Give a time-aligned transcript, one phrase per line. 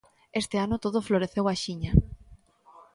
[0.41, 1.91] Este ano todo floreceu axiña.